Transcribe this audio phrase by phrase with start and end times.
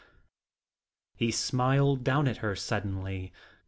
[1.15, 3.31] He smiled down at her suddenly.